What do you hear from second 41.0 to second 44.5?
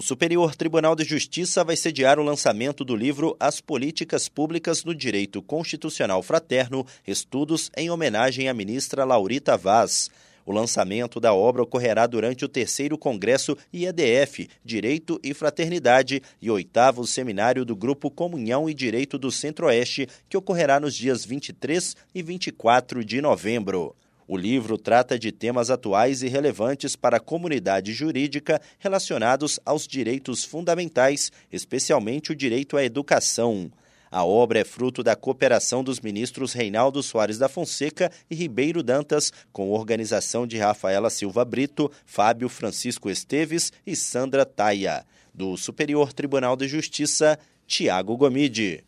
Silva Brito, Fábio Francisco Esteves e Sandra